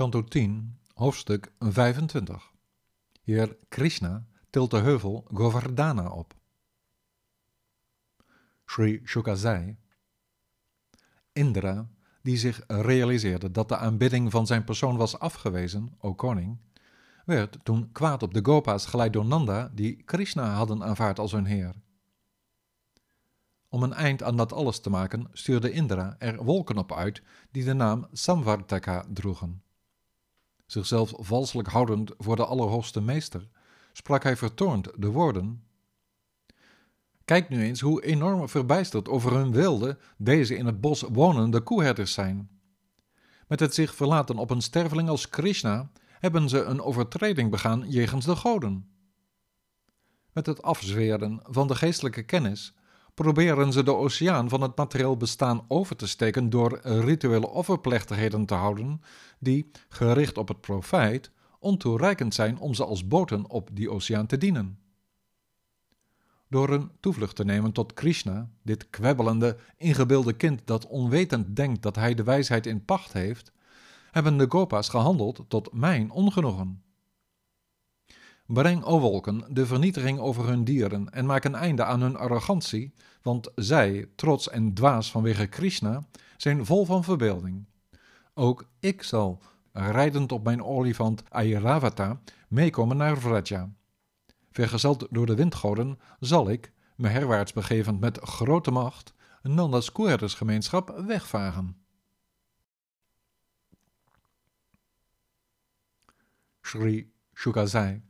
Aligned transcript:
Kanto 0.00 0.24
10, 0.24 0.78
hoofdstuk 0.94 1.52
25. 1.58 2.52
Heer 3.22 3.56
Krishna 3.68 4.26
tilt 4.50 4.70
de 4.70 4.76
heuvel 4.76 5.26
Govardhana 5.34 6.08
op. 6.08 6.34
Sri 8.66 9.00
Shuka 9.04 9.34
zei, 9.34 9.76
Indra, 11.32 11.88
die 12.22 12.36
zich 12.36 12.60
realiseerde 12.66 13.50
dat 13.50 13.68
de 13.68 13.76
aanbidding 13.76 14.30
van 14.30 14.46
zijn 14.46 14.64
persoon 14.64 14.96
was 14.96 15.18
afgewezen, 15.18 15.94
o 15.98 16.14
koning, 16.14 16.58
werd 17.24 17.58
toen 17.62 17.92
kwaad 17.92 18.22
op 18.22 18.34
de 18.34 18.44
Gopa's 18.44 18.86
geleid 18.86 19.12
door 19.12 19.24
Nanda, 19.24 19.70
die 19.74 20.02
Krishna 20.02 20.52
hadden 20.52 20.84
aanvaard 20.84 21.18
als 21.18 21.32
hun 21.32 21.46
heer. 21.46 21.74
Om 23.68 23.82
een 23.82 23.92
eind 23.92 24.22
aan 24.22 24.36
dat 24.36 24.52
alles 24.52 24.80
te 24.80 24.90
maken, 24.90 25.28
stuurde 25.32 25.72
Indra 25.72 26.16
er 26.18 26.44
wolken 26.44 26.78
op 26.78 26.92
uit 26.92 27.22
die 27.50 27.64
de 27.64 27.72
naam 27.72 28.06
Samvartaka 28.12 29.04
droegen. 29.12 29.62
Zichzelf 30.70 31.12
valselijk 31.16 31.68
houdend 31.68 32.12
voor 32.18 32.36
de 32.36 32.44
Allerhoogste 32.44 33.00
Meester, 33.00 33.48
sprak 33.92 34.22
hij 34.22 34.36
vertoornd 34.36 34.88
de 34.96 35.10
woorden: 35.10 35.64
Kijk 37.24 37.48
nu 37.48 37.62
eens 37.62 37.80
hoe 37.80 38.04
enorm 38.04 38.48
verbijsterd 38.48 39.08
over 39.08 39.32
hun 39.32 39.52
wilde 39.52 39.98
deze 40.16 40.56
in 40.56 40.66
het 40.66 40.80
bos 40.80 41.00
wonende 41.00 41.60
koeherders 41.60 42.12
zijn. 42.12 42.50
Met 43.46 43.60
het 43.60 43.74
zich 43.74 43.94
verlaten 43.94 44.38
op 44.38 44.50
een 44.50 44.60
sterveling 44.60 45.08
als 45.08 45.28
Krishna 45.28 45.90
hebben 46.18 46.48
ze 46.48 46.62
een 46.62 46.82
overtreding 46.82 47.50
begaan 47.50 47.90
jegens 47.90 48.24
de 48.24 48.36
goden. 48.36 48.90
Met 50.32 50.46
het 50.46 50.62
afzweren 50.62 51.40
van 51.42 51.66
de 51.66 51.74
geestelijke 51.74 52.22
kennis 52.22 52.74
proberen 53.14 53.72
ze 53.72 53.82
de 53.82 53.94
oceaan 53.94 54.48
van 54.48 54.60
het 54.60 54.76
materieel 54.76 55.16
bestaan 55.16 55.64
over 55.68 55.96
te 55.96 56.06
steken 56.06 56.50
door 56.50 56.80
rituele 56.82 57.48
offerplechtigheden 57.48 58.46
te 58.46 58.54
houden, 58.54 59.02
die, 59.38 59.70
gericht 59.88 60.38
op 60.38 60.48
het 60.48 60.60
profijt, 60.60 61.30
ontoereikend 61.58 62.34
zijn 62.34 62.58
om 62.58 62.74
ze 62.74 62.84
als 62.84 63.08
boten 63.08 63.50
op 63.50 63.68
die 63.72 63.90
oceaan 63.90 64.26
te 64.26 64.38
dienen. 64.38 64.78
Door 66.48 66.70
een 66.70 66.90
toevlucht 67.00 67.36
te 67.36 67.44
nemen 67.44 67.72
tot 67.72 67.92
Krishna, 67.92 68.50
dit 68.62 68.90
kwebbelende, 68.90 69.56
ingebeelde 69.76 70.32
kind 70.32 70.60
dat 70.64 70.86
onwetend 70.86 71.56
denkt 71.56 71.82
dat 71.82 71.96
hij 71.96 72.14
de 72.14 72.22
wijsheid 72.22 72.66
in 72.66 72.84
pacht 72.84 73.12
heeft, 73.12 73.52
hebben 74.10 74.36
de 74.36 74.46
Gopa's 74.48 74.88
gehandeld 74.88 75.44
tot 75.48 75.72
mijn 75.72 76.10
ongenoegen. 76.10 76.82
Breng, 78.52 78.82
o 78.84 79.00
wolken, 79.00 79.44
de 79.48 79.66
vernietiging 79.66 80.18
over 80.18 80.46
hun 80.46 80.64
dieren 80.64 81.10
en 81.10 81.26
maak 81.26 81.44
een 81.44 81.54
einde 81.54 81.84
aan 81.84 82.00
hun 82.00 82.16
arrogantie, 82.16 82.92
want 83.22 83.50
zij, 83.54 84.08
trots 84.14 84.48
en 84.48 84.74
dwaas 84.74 85.10
vanwege 85.10 85.46
Krishna, 85.46 86.06
zijn 86.36 86.66
vol 86.66 86.84
van 86.84 87.04
verbeelding. 87.04 87.64
Ook 88.34 88.68
ik 88.80 89.02
zal, 89.02 89.42
rijdend 89.72 90.32
op 90.32 90.44
mijn 90.44 90.64
olifant 90.64 91.22
Airavata, 91.28 92.20
meekomen 92.48 92.96
naar 92.96 93.18
Vraja. 93.18 93.70
Vergezeld 94.50 95.06
door 95.10 95.26
de 95.26 95.34
windgoden 95.34 95.98
zal 96.20 96.50
ik, 96.50 96.72
me 96.96 97.08
herwaarts 97.08 97.52
begevend 97.52 98.00
met 98.00 98.18
grote 98.18 98.70
macht, 98.70 99.14
Nanda's 99.42 99.92
koerdersgemeenschap 99.92 101.02
wegvagen. 101.06 101.76
Sri 106.60 107.12
Shukazai 107.34 108.08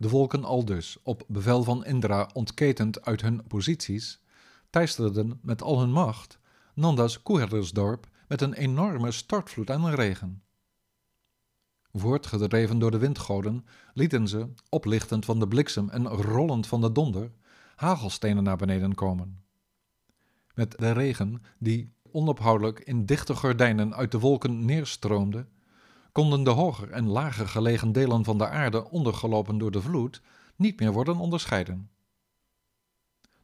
de 0.00 0.08
volken 0.08 0.44
aldus, 0.44 0.98
op 1.02 1.24
bevel 1.28 1.62
van 1.62 1.84
Indra 1.84 2.30
ontketend 2.32 3.04
uit 3.04 3.20
hun 3.20 3.42
posities, 3.46 4.20
teisterden 4.70 5.38
met 5.42 5.62
al 5.62 5.80
hun 5.80 5.92
macht 5.92 6.38
Nanda's 6.74 7.22
koeherdersdorp 7.22 8.06
met 8.28 8.40
een 8.40 8.52
enorme 8.52 9.10
stortvloed 9.10 9.70
aan 9.70 9.88
regen. 9.88 10.42
Voortgedreven 11.92 12.78
door 12.78 12.90
de 12.90 12.98
windgoden 12.98 13.66
lieten 13.94 14.28
ze, 14.28 14.48
oplichtend 14.68 15.24
van 15.24 15.38
de 15.38 15.48
bliksem 15.48 15.88
en 15.88 16.08
rollend 16.08 16.66
van 16.66 16.80
de 16.80 16.92
donder, 16.92 17.30
hagelstenen 17.76 18.42
naar 18.42 18.56
beneden 18.56 18.94
komen. 18.94 19.42
Met 20.54 20.78
de 20.78 20.92
regen, 20.92 21.42
die 21.58 21.92
onophoudelijk 22.12 22.80
in 22.80 23.06
dichte 23.06 23.34
gordijnen 23.34 23.94
uit 23.94 24.10
de 24.10 24.18
wolken 24.18 24.64
neerstroomde, 24.64 25.46
konden 26.12 26.44
de 26.44 26.50
hoger 26.50 26.90
en 26.90 27.06
lager 27.06 27.48
gelegen 27.48 27.92
delen 27.92 28.24
van 28.24 28.38
de 28.38 28.48
aarde, 28.48 28.90
ondergelopen 28.90 29.58
door 29.58 29.70
de 29.70 29.82
vloed, 29.82 30.22
niet 30.56 30.80
meer 30.80 30.92
worden 30.92 31.16
onderscheiden. 31.16 31.90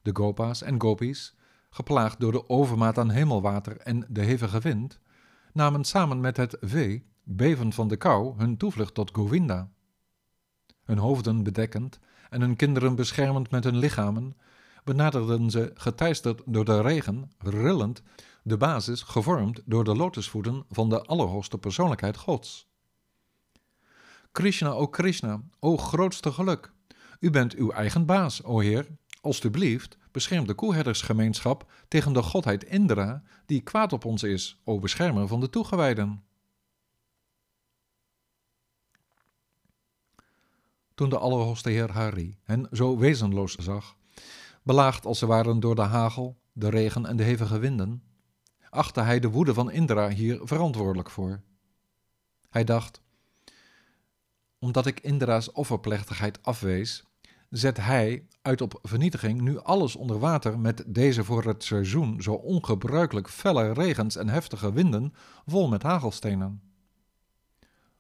De 0.03 0.10
gopa's 0.12 0.62
en 0.62 0.81
gopis, 0.81 1.34
geplaagd 1.71 2.21
door 2.21 2.32
de 2.32 2.49
overmaat 2.49 2.99
aan 2.99 3.10
hemelwater 3.10 3.77
en 3.77 4.06
de 4.09 4.22
hevige 4.22 4.59
wind, 4.59 5.00
namen 5.53 5.84
samen 5.84 6.21
met 6.21 6.37
het 6.37 6.56
vee, 6.60 7.06
bevend 7.22 7.75
van 7.75 7.88
de 7.88 7.97
kou, 7.97 8.34
hun 8.37 8.56
toevlucht 8.56 8.94
tot 8.94 9.10
Govinda. 9.15 9.71
Hun 10.84 10.98
hoofden 10.98 11.43
bedekkend 11.43 11.98
en 12.31 12.41
hun 12.41 12.56
kinderen 12.56 12.94
beschermend 12.94 13.50
met 13.50 13.65
hun 13.65 13.77
lichamen, 13.77 14.37
benaderden 14.84 15.50
ze, 15.50 15.71
geteisterd 15.75 16.43
door 16.44 16.65
de 16.65 16.81
regen, 16.81 17.31
rillend, 17.38 18.03
de 18.47 18.57
basis 18.57 19.03
gevormd 19.03 19.61
door 19.65 19.84
de 19.84 19.95
lotusvoeten 19.95 20.65
van 20.71 20.89
de 20.89 21.03
Allerhoogste 21.03 21.59
Persoonlijkheid 21.59 22.17
Gods. 22.17 22.69
Krishna, 24.33 24.71
o 24.71 24.89
Krishna, 24.89 25.43
o 25.59 25.77
grootste 25.77 26.33
geluk, 26.33 26.73
u 27.21 27.31
bent 27.31 27.55
uw 27.55 27.71
eigen 27.71 28.07
baas, 28.07 28.43
o 28.43 28.61
Heer. 28.61 28.87
Alsjeblieft, 29.21 29.99
bescherm 30.11 30.47
de 30.47 30.55
koeherdersgemeenschap 30.55 31.73
tegen 31.89 32.12
de 32.12 32.23
godheid 32.23 32.65
Indra, 32.65 33.23
die 33.47 33.61
kwaad 33.61 33.93
op 33.93 34.05
ons 34.05 34.23
is, 34.23 34.61
o 34.65 34.78
beschermer 34.78 35.28
van 35.28 35.41
de 35.41 35.51
toegewijden. 35.51 36.25
Toen 40.95 41.09
de 41.09 41.19
Allerhoogste 41.19 41.71
Heer 41.71 41.93
Hari 41.93 42.39
hen 42.43 42.69
zo 42.73 42.99
wezenloos 42.99 43.55
zag, 43.55 43.97
belaagd 44.63 45.07
als 45.07 45.19
ze 45.19 45.27
waren 45.27 45.61
door 45.61 45.75
de 45.75 45.83
hagel, 45.83 46.37
de 46.53 46.69
regen 46.69 47.07
en 47.07 47.17
de 47.17 47.23
hevige 47.23 47.59
winden, 47.59 48.03
achtte 48.71 49.00
hij 49.00 49.21
de 49.21 49.31
woede 49.31 49.54
van 49.54 49.71
Indra 49.71 50.09
hier 50.09 50.41
verantwoordelijk 50.43 51.10
voor. 51.10 51.41
Hij 52.50 52.65
dacht: 52.65 53.00
Omdat 54.59 54.87
ik 54.87 55.00
Indra's 55.00 55.53
offerplechtigheid 55.53 56.43
afwees, 56.43 57.04
zet 57.50 57.77
hij 57.77 58.27
uit 58.43 58.60
op 58.60 58.78
vernietiging 58.82 59.41
nu 59.41 59.59
alles 59.59 59.97
onder 59.97 60.19
water 60.19 60.59
met 60.59 60.84
deze 60.87 61.25
voor 61.25 61.44
het 61.44 61.65
seizoen 61.65 62.22
zo 62.22 62.32
ongebruikelijk 62.32 63.28
felle 63.28 63.72
regens 63.72 64.16
en 64.16 64.28
heftige 64.28 64.72
winden 64.72 65.15
vol 65.47 65.69
met 65.69 65.83
hagelstenen. 65.83 66.62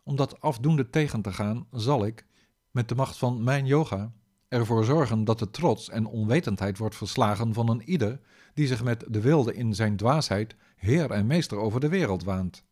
Om 0.02 0.16
dat 0.16 0.40
afdoende 0.40 0.90
tegen 0.90 1.22
te 1.22 1.32
gaan, 1.32 1.66
zal 1.70 2.04
ik, 2.04 2.26
met 2.70 2.88
de 2.88 2.94
macht 2.94 3.16
van 3.16 3.44
mijn 3.44 3.66
yoga, 3.66 4.12
ervoor 4.56 4.84
zorgen 4.84 5.24
dat 5.24 5.38
de 5.38 5.50
trots 5.50 5.88
en 5.88 6.06
onwetendheid 6.06 6.78
wordt 6.78 6.96
verslagen 6.96 7.54
van 7.54 7.68
een 7.68 7.82
ieder 7.82 8.20
die 8.54 8.66
zich 8.66 8.84
met 8.84 9.04
de 9.08 9.20
wilde 9.20 9.54
in 9.54 9.74
zijn 9.74 9.96
dwaasheid 9.96 10.56
heer 10.76 11.10
en 11.10 11.26
meester 11.26 11.58
over 11.58 11.80
de 11.80 11.88
wereld 11.88 12.24
waant. 12.24 12.64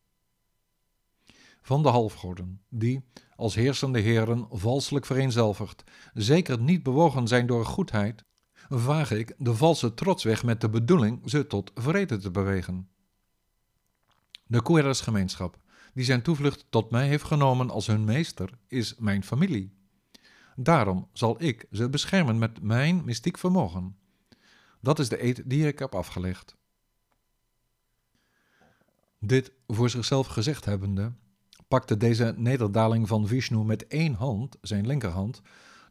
Van 1.63 1.83
de 1.83 1.89
halfgoden, 1.89 2.61
die, 2.69 3.05
als 3.37 3.55
heersende 3.55 3.99
heren, 4.01 4.47
valselijk 4.51 5.07
vereenzelvigd, 5.07 5.85
zeker 6.15 6.61
niet 6.61 6.83
bewogen 6.83 7.29
zijn 7.29 7.47
door 7.47 7.65
goedheid, 7.67 8.25
vaag 8.69 9.11
ik 9.11 9.35
de 9.39 9.55
valse 9.55 9.95
trots 9.95 10.25
weg 10.25 10.45
met 10.45 10.61
de 10.61 10.69
bedoeling 10.69 11.21
ze 11.25 11.47
tot 11.47 11.71
vrede 11.75 12.17
te 12.17 12.31
bewegen. 12.31 12.89
De 14.47 14.63
Koeras-gemeenschap, 14.63 15.59
die 15.95 16.05
zijn 16.05 16.23
toevlucht 16.23 16.67
tot 16.71 16.91
mij 16.91 17.09
heeft 17.09 17.25
genomen 17.25 17.71
als 17.71 17.87
hun 17.87 18.05
meester, 18.05 18.51
is 18.69 18.95
mijn 18.99 19.25
familie. 19.25 19.84
Daarom 20.57 21.09
zal 21.13 21.43
ik 21.43 21.67
ze 21.71 21.89
beschermen 21.89 22.39
met 22.39 22.63
mijn 22.63 23.05
mystiek 23.05 23.39
vermogen. 23.39 23.97
Dat 24.81 24.99
is 24.99 25.09
de 25.09 25.23
eed 25.23 25.43
die 25.47 25.67
ik 25.67 25.79
heb 25.79 25.95
afgelegd. 25.95 26.57
Dit 29.19 29.53
voor 29.67 29.91
zichzelf 29.91 30.27
gezegd 30.27 30.65
hebbende, 30.65 31.13
pakte 31.69 31.97
deze 31.97 32.35
nederdaling 32.37 33.09
van 33.09 33.27
Vishnu 33.27 33.65
met 33.65 33.87
één 33.87 34.15
hand, 34.15 34.57
zijn 34.61 34.87
linkerhand, 34.87 35.43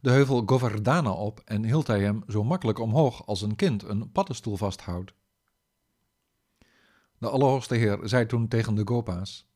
de 0.02 0.12
heuvel 0.12 0.44
Govardhana 0.46 1.12
op 1.12 1.42
en 1.46 1.64
hield 1.64 1.88
hij 1.88 2.02
hem 2.02 2.24
zo 2.28 2.44
makkelijk 2.44 2.80
omhoog 2.80 3.26
als 3.26 3.42
een 3.42 3.56
kind 3.56 3.84
een 3.84 4.12
paddenstoel 4.12 4.58
vasthoudt. 4.58 5.14
De 7.18 7.30
Allerhoogste 7.30 7.76
Heer 7.76 8.00
zei 8.04 8.26
toen 8.26 8.48
tegen 8.48 8.76
de 8.76 8.82
Gopa's: 8.86 9.48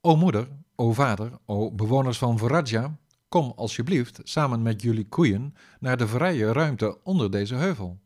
O 0.00 0.16
moeder, 0.16 0.48
o 0.74 0.92
vader, 0.92 1.38
o 1.44 1.72
bewoners 1.72 2.18
van 2.18 2.38
Vraja, 2.38 2.98
kom 3.34 3.52
alsjeblieft 3.56 4.20
samen 4.22 4.62
met 4.62 4.82
jullie 4.82 5.08
koeien 5.08 5.54
naar 5.80 5.96
de 5.96 6.08
vrije 6.08 6.52
ruimte 6.52 7.02
onder 7.02 7.30
deze 7.30 7.54
heuvel. 7.54 8.00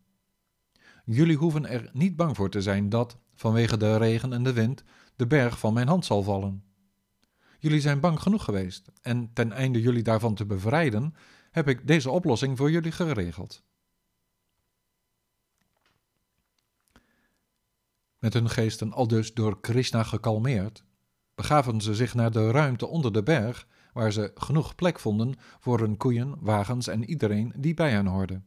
Jullie 1.04 1.36
hoeven 1.36 1.66
er 1.66 1.90
niet 1.92 2.16
bang 2.16 2.36
voor 2.36 2.50
te 2.50 2.62
zijn 2.62 2.88
dat, 2.88 3.18
vanwege 3.34 3.76
de 3.76 3.96
regen 3.96 4.32
en 4.32 4.42
de 4.42 4.52
wind, 4.52 4.84
de 5.16 5.26
berg 5.26 5.58
van 5.58 5.72
mijn 5.72 5.88
hand 5.88 6.04
zal 6.04 6.22
vallen. 6.22 6.64
Jullie 7.58 7.80
zijn 7.80 8.00
bang 8.00 8.20
genoeg 8.20 8.44
geweest, 8.44 8.90
en 9.02 9.32
ten 9.32 9.52
einde 9.52 9.80
jullie 9.80 10.02
daarvan 10.02 10.34
te 10.34 10.46
bevrijden, 10.46 11.14
heb 11.50 11.68
ik 11.68 11.86
deze 11.86 12.10
oplossing 12.10 12.56
voor 12.56 12.70
jullie 12.70 12.92
geregeld. 12.92 13.62
Met 18.18 18.32
hun 18.32 18.50
geesten 18.50 18.92
aldus 18.92 19.34
door 19.34 19.60
Krishna 19.60 20.02
gekalmeerd, 20.02 20.84
begaven 21.34 21.80
ze 21.80 21.94
zich 21.94 22.14
naar 22.14 22.30
de 22.30 22.50
ruimte 22.50 22.86
onder 22.86 23.12
de 23.12 23.22
berg, 23.22 23.66
waar 23.98 24.12
ze 24.12 24.32
genoeg 24.34 24.74
plek 24.74 24.98
vonden 24.98 25.34
voor 25.58 25.78
hun 25.78 25.96
koeien, 25.96 26.36
wagens 26.40 26.86
en 26.86 27.04
iedereen 27.04 27.52
die 27.56 27.74
bij 27.74 27.90
hen 27.90 28.06
hoorde. 28.06 28.42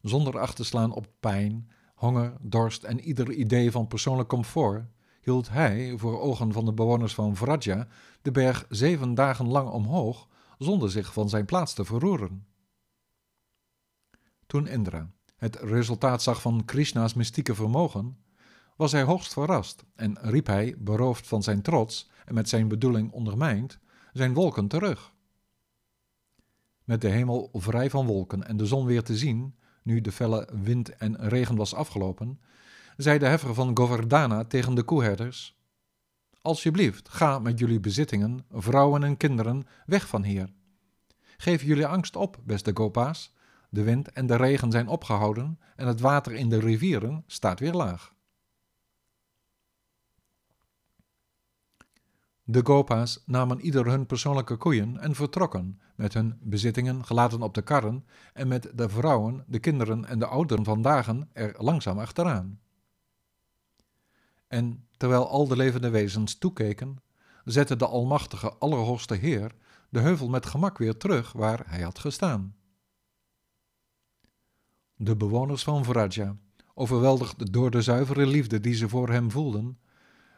Zonder 0.00 0.38
acht 0.38 0.56
te 0.56 0.64
slaan 0.64 0.92
op 0.92 1.06
pijn, 1.20 1.70
honger, 1.94 2.36
dorst 2.40 2.82
en 2.82 3.00
ieder 3.00 3.32
idee 3.32 3.70
van 3.70 3.86
persoonlijk 3.86 4.28
comfort, 4.28 4.84
hield 5.20 5.48
hij, 5.48 5.98
voor 5.98 6.20
ogen 6.20 6.52
van 6.52 6.64
de 6.64 6.72
bewoners 6.72 7.14
van 7.14 7.36
Vraja, 7.36 7.88
de 8.22 8.30
berg 8.30 8.66
zeven 8.68 9.14
dagen 9.14 9.48
lang 9.48 9.68
omhoog, 9.68 10.28
zonder 10.58 10.90
zich 10.90 11.12
van 11.12 11.28
zijn 11.28 11.44
plaats 11.44 11.74
te 11.74 11.84
verroeren. 11.84 12.46
Toen 14.46 14.66
Indra 14.66 15.10
het 15.36 15.56
resultaat 15.56 16.22
zag 16.22 16.40
van 16.40 16.64
Krishna's 16.64 17.14
mystieke 17.14 17.54
vermogen, 17.54 18.18
was 18.76 18.92
hij 18.92 19.02
hoogst 19.02 19.32
verrast 19.32 19.84
en 19.94 20.18
riep 20.20 20.46
hij, 20.46 20.74
beroofd 20.78 21.26
van 21.26 21.42
zijn 21.42 21.62
trots 21.62 22.10
en 22.24 22.34
met 22.34 22.48
zijn 22.48 22.68
bedoeling 22.68 23.12
ondermijnd, 23.12 23.78
zijn 24.12 24.34
wolken 24.34 24.68
terug. 24.68 25.12
Met 26.84 27.00
de 27.00 27.08
hemel 27.08 27.50
vrij 27.52 27.90
van 27.90 28.06
wolken 28.06 28.46
en 28.46 28.56
de 28.56 28.66
zon 28.66 28.86
weer 28.86 29.02
te 29.02 29.16
zien, 29.16 29.54
nu 29.82 30.00
de 30.00 30.12
felle 30.12 30.48
wind 30.62 30.96
en 30.96 31.28
regen 31.28 31.56
was 31.56 31.74
afgelopen, 31.74 32.40
zei 32.96 33.18
de 33.18 33.26
heffer 33.26 33.54
van 33.54 33.76
Govardhana 33.76 34.44
tegen 34.44 34.74
de 34.74 34.82
koeherders: 34.82 35.58
Alsjeblieft, 36.42 37.08
ga 37.08 37.38
met 37.38 37.58
jullie 37.58 37.80
bezittingen, 37.80 38.46
vrouwen 38.50 39.04
en 39.04 39.16
kinderen 39.16 39.66
weg 39.86 40.08
van 40.08 40.22
hier. 40.22 40.52
Geef 41.36 41.62
jullie 41.62 41.86
angst 41.86 42.16
op, 42.16 42.38
beste 42.44 42.70
Gopa's. 42.74 43.32
De 43.70 43.82
wind 43.82 44.12
en 44.12 44.26
de 44.26 44.36
regen 44.36 44.70
zijn 44.70 44.88
opgehouden 44.88 45.58
en 45.76 45.86
het 45.86 46.00
water 46.00 46.32
in 46.32 46.48
de 46.48 46.58
rivieren 46.58 47.24
staat 47.26 47.60
weer 47.60 47.72
laag. 47.72 48.13
De 52.46 52.60
Gopa's 52.64 53.22
namen 53.26 53.60
ieder 53.60 53.86
hun 53.86 54.06
persoonlijke 54.06 54.56
koeien 54.56 54.98
en 54.98 55.14
vertrokken, 55.14 55.80
met 55.94 56.14
hun 56.14 56.38
bezittingen 56.40 57.04
gelaten 57.04 57.42
op 57.42 57.54
de 57.54 57.62
karren 57.62 58.04
en 58.32 58.48
met 58.48 58.70
de 58.74 58.88
vrouwen, 58.88 59.44
de 59.46 59.58
kinderen 59.58 60.04
en 60.04 60.18
de 60.18 60.26
ouderen 60.26 60.64
van 60.64 60.82
dagen 60.82 61.28
er 61.32 61.54
langzaam 61.58 61.98
achteraan. 61.98 62.60
En 64.48 64.86
terwijl 64.96 65.28
al 65.28 65.48
de 65.48 65.56
levende 65.56 65.90
wezens 65.90 66.38
toekeken, 66.38 66.96
zette 67.44 67.76
de 67.76 67.86
Almachtige 67.86 68.52
Allerhoogste 68.52 69.14
Heer 69.14 69.54
de 69.88 70.00
heuvel 70.00 70.28
met 70.28 70.46
gemak 70.46 70.78
weer 70.78 70.96
terug 70.96 71.32
waar 71.32 71.62
hij 71.66 71.82
had 71.82 71.98
gestaan. 71.98 72.56
De 74.96 75.16
bewoners 75.16 75.64
van 75.64 75.84
Vraja, 75.84 76.36
overweldigd 76.74 77.52
door 77.52 77.70
de 77.70 77.82
zuivere 77.82 78.26
liefde 78.26 78.60
die 78.60 78.74
ze 78.74 78.88
voor 78.88 79.08
hem 79.08 79.30
voelden, 79.30 79.78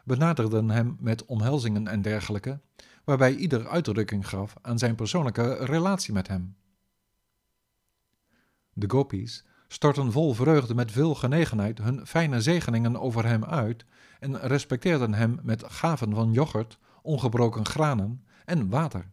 benaderden 0.06 0.70
hem 0.70 0.96
met 1.00 1.24
omhelzingen 1.24 1.86
en 1.86 2.02
dergelijke, 2.02 2.60
waarbij 3.04 3.34
ieder 3.34 3.68
uitdrukking 3.68 4.28
gaf 4.28 4.54
aan 4.62 4.78
zijn 4.78 4.94
persoonlijke 4.94 5.54
relatie 5.54 6.12
met 6.12 6.28
hem. 6.28 6.56
De 8.72 8.90
gopis 8.90 9.44
stortten 9.68 10.12
vol 10.12 10.34
vreugde 10.34 10.74
met 10.74 10.92
veel 10.92 11.14
genegenheid 11.14 11.78
hun 11.78 12.06
fijne 12.06 12.40
zegeningen 12.40 13.00
over 13.00 13.24
hem 13.24 13.44
uit 13.44 13.84
en 14.20 14.40
respecteerden 14.40 15.14
hem 15.14 15.38
met 15.42 15.64
gaven 15.66 16.14
van 16.14 16.32
yoghurt, 16.32 16.78
ongebroken 17.02 17.66
granen 17.66 18.24
en 18.44 18.68
water. 18.68 19.10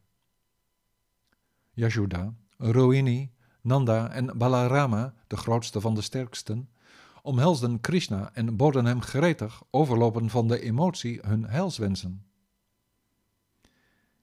Yashoda, 1.71 2.33
Rohini, 2.57 3.31
Nanda 3.61 4.09
en 4.09 4.37
Balarama, 4.37 5.13
de 5.27 5.37
grootste 5.37 5.81
van 5.81 5.95
de 5.95 6.01
sterksten, 6.01 6.69
omhelsden 7.23 7.81
Krishna 7.81 8.29
en 8.33 8.55
boden 8.55 8.85
hem 8.85 9.01
gretig, 9.01 9.61
overlopen 9.69 10.29
van 10.29 10.47
de 10.47 10.61
emotie, 10.61 11.19
hun 11.21 11.45
heilswensen. 11.45 12.25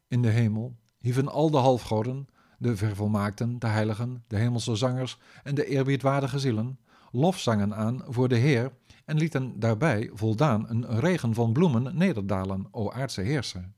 In 0.08 0.22
de 0.22 0.28
hemel 0.28 0.76
hieven 0.98 1.28
al 1.28 1.50
de 1.50 1.56
halfgoden, 1.56 2.28
de 2.58 2.76
vervolmaakten, 2.76 3.58
de 3.58 3.66
heiligen, 3.66 4.24
de 4.26 4.36
hemelse 4.36 4.76
zangers 4.76 5.18
en 5.42 5.54
de 5.54 5.66
eerbiedwaardige 5.66 6.38
zielen 6.38 6.78
lofzangen 7.12 7.74
aan 7.74 8.02
voor 8.08 8.28
de 8.28 8.36
Heer 8.36 8.72
en 9.04 9.16
lieten 9.16 9.60
daarbij 9.60 10.10
voldaan 10.14 10.68
een 10.68 11.00
regen 11.00 11.34
van 11.34 11.52
bloemen 11.52 11.96
nederdalen, 11.96 12.68
o 12.70 12.90
aardse 12.90 13.20
heerser. 13.20 13.72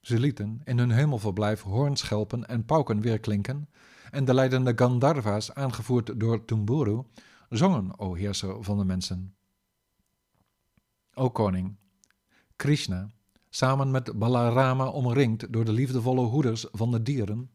Ze 0.00 0.18
lieten 0.18 0.60
in 0.64 0.78
hun 0.78 0.90
hemelverblijf 0.90 1.62
hoornschelpen 1.62 2.48
en 2.48 2.64
pauken 2.64 3.00
weerklinken, 3.00 3.68
en 4.10 4.24
de 4.24 4.34
leidende 4.34 4.72
Gandharva's, 4.76 5.52
aangevoerd 5.54 6.20
door 6.20 6.44
Tumburu, 6.44 7.02
zongen, 7.48 7.98
o 7.98 8.14
heerser 8.14 8.64
van 8.64 8.78
de 8.78 8.84
mensen. 8.84 9.34
O 11.14 11.30
koning, 11.30 11.76
Krishna, 12.56 13.10
samen 13.48 13.90
met 13.90 14.18
Balarama 14.18 14.88
omringd 14.88 15.52
door 15.52 15.64
de 15.64 15.72
liefdevolle 15.72 16.24
hoeders 16.24 16.66
van 16.72 16.90
de 16.90 17.02
dieren, 17.02 17.50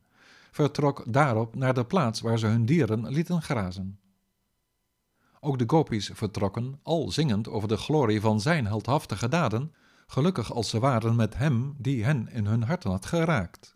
vertrok 0.51 1.03
daarop 1.07 1.55
naar 1.55 1.73
de 1.73 1.85
plaats 1.85 2.21
waar 2.21 2.39
ze 2.39 2.47
hun 2.47 2.65
dieren 2.65 3.07
lieten 3.07 3.41
grazen. 3.41 3.99
Ook 5.39 5.59
de 5.59 5.63
gopis 5.67 6.11
vertrokken, 6.13 6.79
al 6.83 7.11
zingend 7.11 7.49
over 7.49 7.67
de 7.67 7.77
glorie 7.77 8.21
van 8.21 8.41
zijn 8.41 8.65
heldhaftige 8.65 9.29
daden, 9.29 9.73
gelukkig 10.07 10.53
als 10.53 10.69
ze 10.69 10.79
waren 10.79 11.15
met 11.15 11.37
hem 11.37 11.75
die 11.77 12.03
hen 12.03 12.27
in 12.27 12.45
hun 12.45 12.63
harten 12.63 12.91
had 12.91 13.05
geraakt. 13.05 13.74